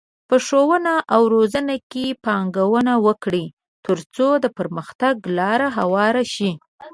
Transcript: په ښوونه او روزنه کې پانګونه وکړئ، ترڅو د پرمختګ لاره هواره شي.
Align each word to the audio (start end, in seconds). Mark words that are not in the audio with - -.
په 0.29 0.35
ښوونه 0.45 0.93
او 1.13 1.21
روزنه 1.35 1.75
کې 1.91 2.05
پانګونه 2.25 2.93
وکړئ، 3.07 3.45
ترڅو 3.85 4.27
د 4.43 4.45
پرمختګ 4.57 5.15
لاره 5.37 5.67
هواره 5.77 6.23
شي. 6.33 6.51